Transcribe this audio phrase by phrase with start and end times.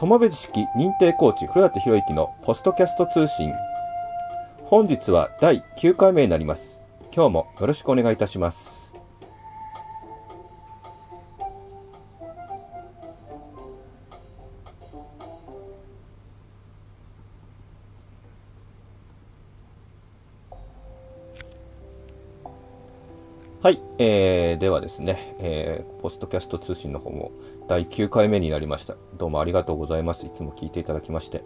[0.00, 3.52] 友部知識認定コーチ古舘博之のポストキャスト通信。
[4.64, 6.78] 本日は第9回目になります。
[7.14, 8.73] 今日もよろしくお願いいたします。
[23.64, 27.32] はい、えー、ではですね、えー、ポストキャスト通信の方も
[27.66, 28.94] 第9回目になりました。
[29.16, 30.26] どうもありがとうございます。
[30.26, 31.42] いつも聞いていただきまして。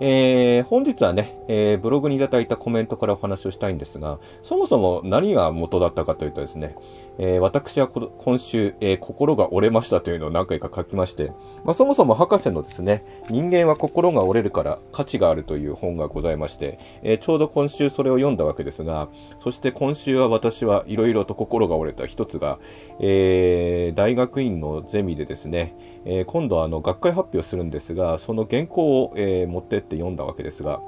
[0.00, 6.76] えー、本日はね、えー、ブログにいただいたコメントからお話をしたいんですが、そもそも何が元だったかというとですね、
[7.18, 11.32] えー、私は今週、え、心が折れましたというのを何回か書きまして、
[11.64, 19.08] まあ、そもそも博士のですね、人間は心が折れるから価値があるという本がございまして、え、ちょうど今週それを読んだわけですが、
[19.40, 22.60] そして今週は私はいろいろと心が折れた一つが、
[23.00, 25.74] え、大学院のゼミでですね、
[26.04, 30.80] え、今度はあの学会発表するんですが、その原稿を、えー、持ってってって読んだわけですが、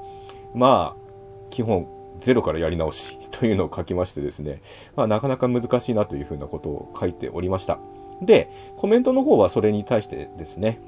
[0.53, 1.01] まあ、
[1.49, 1.87] 基本、
[2.19, 4.61] ゼロからやり直し というのを書きましてですね、
[4.95, 7.79] まあ、なかなか難しいなというふうなことを書いておりました。
[8.21, 10.79] で、コメントの方はそれに対してですね、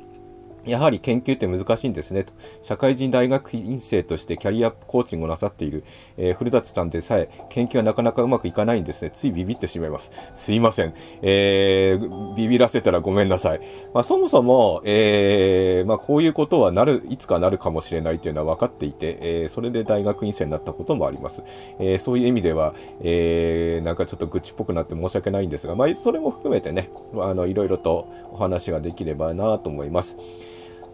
[0.66, 2.34] やはり研究って難しいんですねと。
[2.62, 5.84] 社会人大学院生としてキャリアコーチングをなさっている、
[6.18, 9.12] えー、古舘さんでさえ研究はなかなかうまくいかないんですね。
[9.12, 10.12] ついビビってしまいます。
[10.36, 10.94] すいません。
[11.22, 13.62] えー、ビビらせたらごめんなさい。
[13.94, 21.44] まあ、そもそも、えー、まあ、こういうことはなる、いつかなるかもしれないというのは分かっていて、えー、それで大学院生になったこともあります。
[21.80, 26.90] えー、そういう意味では、えー、なんかちょっと愚痴っぽくなって申し訳ないんですが、まあ、それも含めてね、
[27.20, 30.18] あの、いろいろとお話ができればなと思います。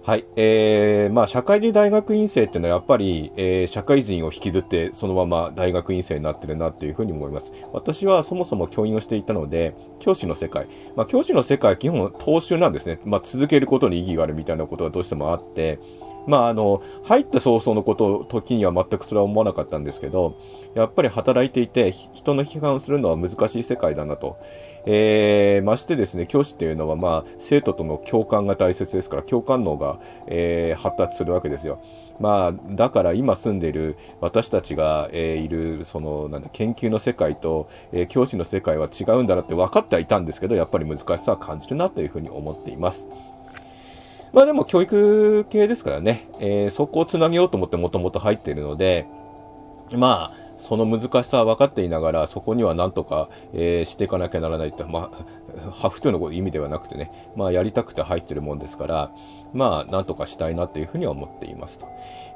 [0.09, 0.25] はい。
[0.37, 7.53] えー、まあ、社会人大学院生っていうのはやっぱり、えー、社会人を引きずってそのまま大学院生になってるなっていうふうに思います。
[7.73, 10.65] 私はそもそも教員をしていたので、教師の世界。
[10.95, 12.99] まあ、教師の世界は基本、踏襲なんですね。
[13.05, 15.77] まあ、続けることに意義があるみたいなことがどうしてもあって、
[16.29, 20.35] まあ、あの、入った早々のこと、時には全くそれは思わなかったんですけど、
[20.75, 24.37] やっぱり働いていて、人の批判をするのは難しい世界だなと。
[24.85, 31.79] えー、ましてですね、教師っていうのは、まあ、生徒との共感が大切ですから、共感能が、えー、発達するわけですよ。
[32.19, 43.07] まあ、だから今住んでいる私たちが、えー、いる、その、なんだ、研究の世界と、えー、教師の世界は違うんだなって分かってはいたんですけど、やっぱり難しさは感じるなというふうに思っています。
[44.33, 49.07] まあでも教育系ですからね、えー、そこをつなげようと思ってもともと入っているので、
[49.91, 59.11] まあ、その難しさは分かっていながら、そこにはなんとか、えー、していかなきゃならないって、まあ、 ハフというの意味ではなくてね、まあ、やりたくて入ってるもんですから、
[59.53, 61.87] まあ、なんとかしたいなというふうには思っていますと。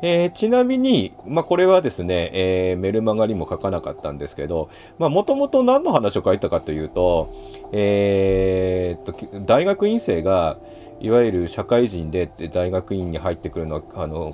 [0.01, 7.29] えー、ちなみに、まあ、これはですね、えー、メルマガにも書かなかったんですけど、まあ、もともと何の話を書いたかというと、
[7.71, 10.57] えー、っと、大学院生が、
[10.99, 14.33] いわゆる社会人で大学院に入ってくるのは、あの、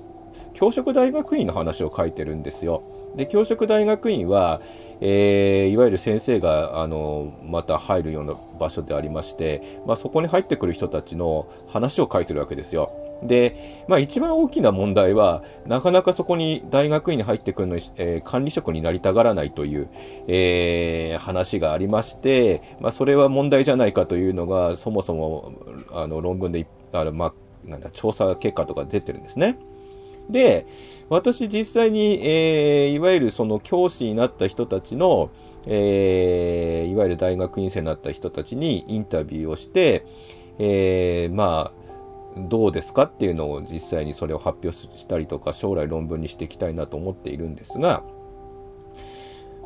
[0.53, 2.83] 教職大学院の話を書いてるんですよ。
[3.15, 4.61] で、教職大学院は、
[5.01, 12.91] えー、いわゆる先生があのまた入るような場所でありまして、まあ、そこに入ってくる人たちの話を書いてるわけですよ。
[13.23, 19.89] で、まあ、一番大きな問題は、なかなかそこに大学院に入ってくるのに、えー、管理職になりたがらないという、
[20.27, 25.53] えー、話がありまして、まあ、それは問題じゃないかというのが、そもそも
[25.91, 27.33] あの論文であの、まあ、
[27.65, 29.57] なんだ調査結果とか出てるんですね。
[30.29, 30.65] で、
[31.09, 35.31] 私実際に、えー、いわゆるその教師になった人たちの、
[35.65, 40.05] えー、いわゆる大学院生になった人たちにインタビューをして、
[40.59, 41.79] えー、まあ、
[42.37, 48.03] どうですかっていうのを実際にそれを発表したりとか、将来論文にしていきたいなと思っているんですが、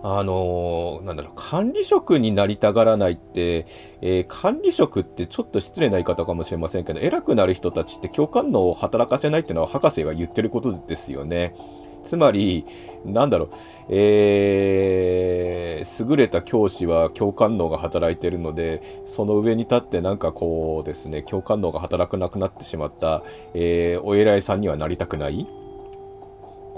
[0.05, 3.65] あのー、なんだろう、管理職になりたがらないって、
[4.01, 11.55] えー、管理職ってちょっと失礼な言い方かもしれませんけど、偉くなる人たちって共感能を働かせないっていうのは博士が言ってることですよね。
[12.03, 12.65] つまり、
[13.05, 13.49] なんだろう、
[13.87, 23.23] えー、優れた教師は共感能が働いてるので、その上に立ってなんかこうですね、共感能が働かなくなってしまった、
[23.53, 25.47] えー、お偉いさんにはなりたくない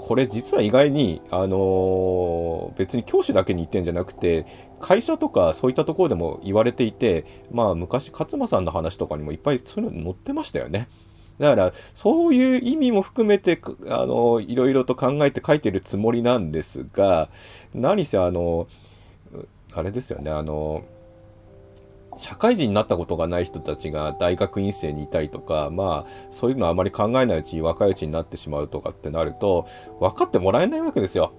[0.06, 4.46] これ実は意外に、あのー、別に教師だけに言ってんじゃなくて、
[4.78, 10.88] 会社とかそういったところでも言われていて、まあ昔勝間さんの話とかにもいっぱいそういうの載ってましたよね。
[11.40, 17.28] だから、そういう意味も含めて、あの、いろいろと考えて書いてるつもりなんですが、
[17.74, 18.68] 何せあの、
[19.74, 20.84] あれですよね、あの、
[22.16, 29.66] 社会人になったことがない人たちが大学院生にいたりとか、まあ、そういうのあまり考えないうちに若いうちになってしまうとかってなると、
[30.00, 31.32] 分かってもらえないわけですよ。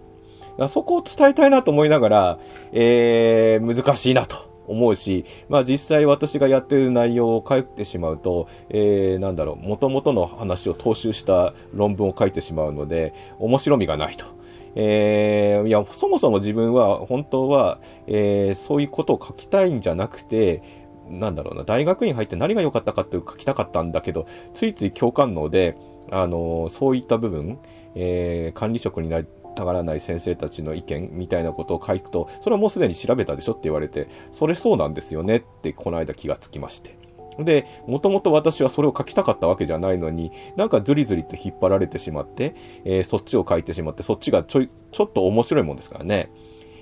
[0.70, 2.40] そこを伝えたいなと思いながら、
[2.72, 4.48] えー、難しいなと。
[4.68, 14.37] 思うし、まあ実際私がやってる内容を書いてしまうと、えー、なんだろう、元々の話を踏襲した論文を書いてしまうので、面白みがないと。
[14.80, 20.62] えー、いや、そもそも自分は本当は、えー、そういうことを書きたいんじゃなくて、
[21.10, 25.76] なんだろうな、大学院入って何が良かったかって書きたかったんだけど、ついつい共感能で、
[26.12, 27.58] あの、そういった部分、
[27.96, 37.07] えー、管理職になりたがらない先生たちの意見みたいなことを書くと、それはもうすでに調べたでしょって言われて、それそうなんですよねってこの間気がつきまして。
[37.40, 42.56] で、もともと私はそれを書きたかったわけじゃないのに、なんかずりずりと引っ張られてしまって、
[42.86, 46.30] えー、そっちを書いてしまって、そっちがちょい、ちょっと面白いもんですからね。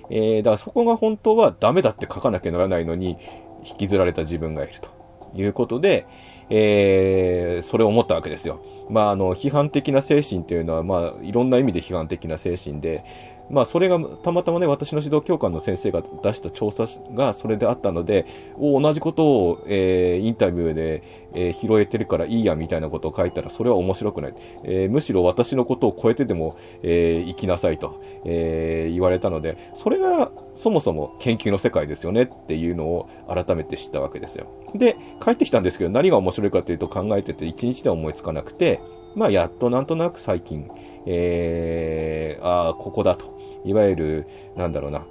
[0.10, 3.18] えー、だからそこが本当はダメだって書かなきゃならないのに、
[3.66, 4.90] 引きずられた自分がいると
[5.36, 6.06] いうことで、
[6.50, 8.62] えー、それを思ったわけですよ。
[8.90, 13.04] まあ、あの、批判的な精神というのは、まあ、いろんな意味で批判的な精神で、
[13.50, 18.26] まあ、それがたまたまね、私の指導教官の先生が出した調査がそれであったので、
[18.60, 21.04] 同じことを、えー、インタビューで、
[21.34, 24.34] えー、拾えてるからいいやみたいなことを書いたら、それは面白くない。
[24.64, 34.48] えー、むしろ私のことを超えてでも、えー、生きなさいと、え、言われたので、それがそもそも研究の世界ですよねっていうのを改めて知ったわけですよ。
[34.74, 38.80] で、帰ってきたんですけど、何が面白いかというと考えてて、一日では思いつかなくて、
[39.16, 40.68] まあ、やっとなんとなく最近、
[41.06, 43.35] えー、ああ、ここだと。
[43.66, 45.06] いわゆる、なんだろうな、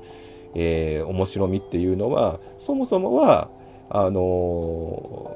[0.54, 3.48] えー、面白みっていうのは、そもそもは、
[3.90, 5.30] あの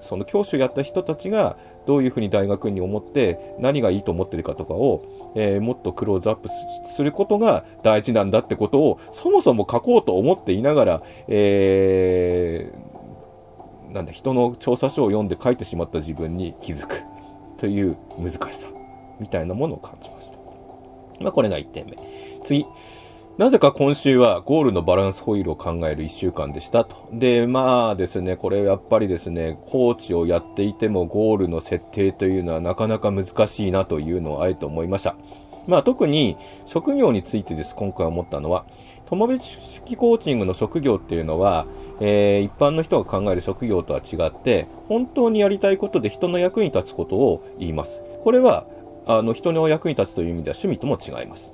[0.00, 1.56] ー、その教師をやった人たちが
[1.86, 6.48] どういうふうに大学に思って何がいいと思ってるかとかを、えー、もっとクローズアップ
[6.94, 17.02] することが大事なんだってことをそもそも書こうと思っていながら、えー、なんだ人の調査書を読んで書いてしまった自分に気づく
[17.56, 18.68] という難しさ
[19.18, 20.37] みたいなものを感じました。
[21.20, 21.96] まあ、これが1点目。
[22.44, 22.66] 次。
[23.38, 27.08] なぜか今週はゴールのバランスホイールを考える1週間でしたと。
[27.12, 35.14] で、まあですね、これやっぱりですね、コーチをやっていてもゴールの設定というのはなかなか難しいなというのをあえて思いました。
[35.68, 36.36] まあ特に
[36.66, 38.64] 職業についてです、今回思ったのは、
[39.06, 41.68] 友別式コーチングの職業っていうのは、
[42.00, 48.02] えー、一般の人が考える職業とは違って、本当にやりたいことで人の役に立つことを言います。
[48.24, 48.66] これは、
[49.08, 51.52] あの、人の役に立つという意味では趣味とも違います。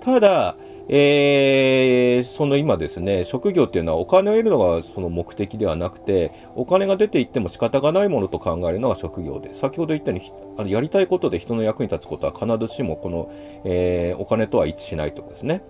[0.00, 0.56] ただ、
[0.90, 13.30] えー、その今ですね、職業っていうのはお金を得るのがその目的ではなくて、お金が出ていっても仕方がないものと考えるのが職業で、先ほど言ったように、あのやりたいことで人の役に立つことは必ずしもこの、
[13.64, 15.62] えー、お金とは一致しないということですね。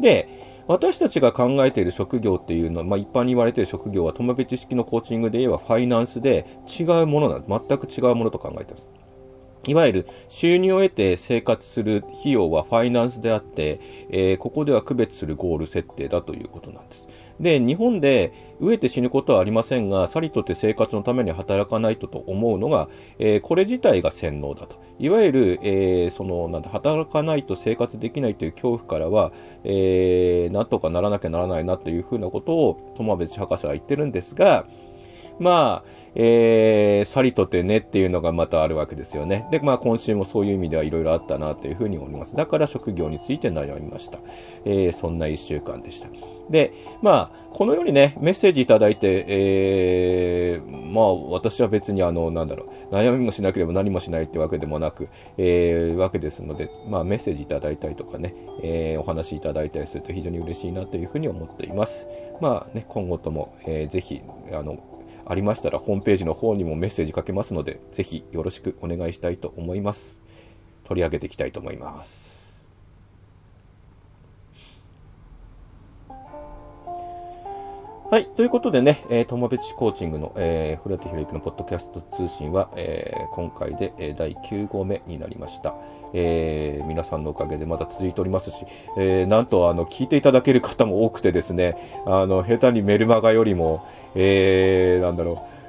[0.00, 0.26] で、
[0.68, 7.46] 私たちが考えている職業っていうのは、まあ、一般に言われている職業は友別式のコーチングで言えばファイナンスで違うものなんで。
[7.48, 8.88] 全く違うものと考えています。
[9.66, 13.80] いわゆる収入を得て生活する費用はファイナンスであって、
[14.10, 17.08] えー、ここでは区別するゴール設定だということなんです。
[17.40, 22.88] で、日本で飢えて死ぬことはありませんが、さりとって生活のために働かないとと思うのが、
[23.18, 24.80] えー、これ自体が洗脳だと。
[24.98, 29.32] いわゆる、えー、その、なんだ、働かないと生活できないという恐怖からは、
[29.64, 34.66] えー、なんとかならなきゃならないなというふうなことを、友別博士は言ってるんですが、
[35.38, 39.46] まあ、えー、さりとてねっていうのがまたあるわけですよね。
[39.50, 42.36] で、まあ今週もそういう意味ではいろいろあったなというふうに思います。
[42.36, 44.18] だから職業について悩みました。
[44.64, 46.08] えー、そんな一週間でした。
[46.50, 62.06] で、まあ、このようにね、メッセージいただいて、えー、まあ、私は別にあの、なんだろう、悩みもしなければ何もしないってわけでもなく、えー、わけですので、まあ、メッセージいただいたりとかね、えー、お話いただいたりすると非常に嬉しいなというふうに思っています。
[62.40, 64.20] まあね、今後とも、えー、ぜひ、
[64.52, 64.78] あの、
[65.32, 70.20] ありましたらホームページの方にもメッセージかけますので、ぜひよろしくお願いしたいと思います。
[70.84, 72.41] 取り上げていきたいと思います。
[78.12, 78.26] はい。
[78.26, 85.74] ということでね、えー、友別コーチングの、えー、古谷博之のポッドキャスト通信は、えー、今回で、えー、第9号目になりました。
[86.12, 88.66] えー、皆さんのおかげでまだ続いておりますし、
[88.98, 93.82] えー、なんと、あの、聞いていただける方も多くてですね、あの、下手にメルマガよりも、
[94.14, 95.61] えー、なんだろう、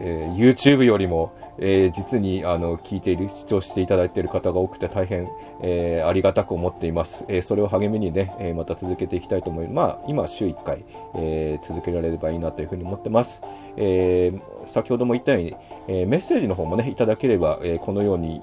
[0.00, 5.28] えー、YouTube よりも、えー、実にあの聞いている、視聴していただいている方が多くて大変、
[5.62, 7.24] えー、ありがたく思っています。
[7.28, 9.74] え、それを励みにね、えまた続けていきたいと思います。
[9.74, 10.84] まあ、今週1回、
[11.16, 13.42] え続けられればいいなというふうに思ってます。
[13.76, 14.32] え
[14.66, 15.54] 先ほども言ったように、
[15.88, 18.40] えメッセージの方もね、いただければ、えこのように、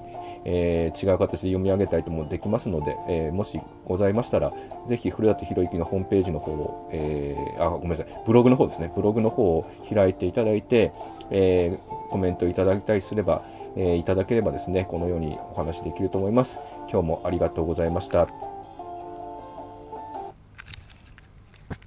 [0.48, 4.52] えー、違う形で読み上げたいともできますので、えー、もしございましたら、
[4.88, 10.92] ぜひ古舘博之のホームページの方を、えー、あ、ごめんなさい、ブログの方ですね、ブログの方を開いていただいて、
[11.30, 11.76] え
[12.10, 13.42] コメントいただいたりすれば、
[13.76, 16.60] えいただければですね、このようにお話できると思います。
[16.88, 18.55] 今日もありがとうございました。